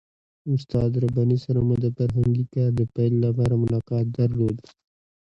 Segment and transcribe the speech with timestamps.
[0.55, 4.57] استاد رباني سره مو د فرهنګي کار د پیل لپاره ملاقات درلود.